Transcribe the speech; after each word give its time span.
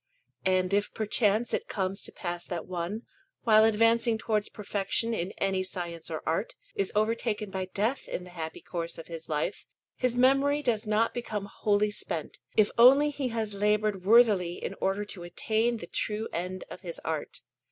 And 0.47 0.73
if 0.73 0.95
perchance 0.95 1.53
it 1.53 1.67
comes 1.67 2.01
to 2.05 2.11
pass 2.11 2.43
that 2.47 2.65
one, 2.65 3.03
while 3.43 3.63
advancing 3.63 4.17
towards 4.17 4.49
perfection 4.49 5.13
in 5.13 5.31
any 5.37 5.61
science 5.61 6.09
or 6.09 6.23
art, 6.25 6.55
is 6.73 6.91
overtaken 6.95 7.51
by 7.51 7.65
death 7.65 8.07
in 8.07 8.23
the 8.23 8.31
happy 8.31 8.61
course 8.61 8.97
of 8.97 9.09
his 9.09 9.29
life, 9.29 9.67
his 9.95 10.15
memory 10.17 10.63
does 10.63 10.87
not 10.87 11.13
become 11.13 11.45
wholly 11.45 11.91
spent, 11.91 12.39
if 12.57 12.71
only 12.79 13.11
he 13.11 13.27
has 13.27 13.53
laboured 13.53 14.03
worthily 14.03 14.53
in 14.55 14.73
order 14.81 15.05
to 15.05 15.21
attain 15.21 15.77
to 15.77 15.85
the 15.85 15.91
true 15.91 16.27
end 16.33 16.63
of 16.71 16.81
his 16.81 16.97
art. 17.05 17.41